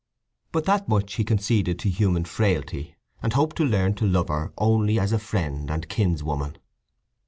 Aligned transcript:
But 0.51 0.65
that 0.65 0.89
much 0.89 1.13
he 1.13 1.23
conceded 1.23 1.77
to 1.77 1.87
human 1.91 2.25
frailty, 2.25 2.95
and 3.21 3.33
hoped 3.33 3.55
to 3.57 3.63
learn 3.63 3.93
to 3.97 4.07
love 4.07 4.29
her 4.29 4.51
only 4.57 4.97
as 4.99 5.11
a 5.11 5.19
friend 5.19 5.69
and 5.69 5.87
kinswoman. 5.87 6.57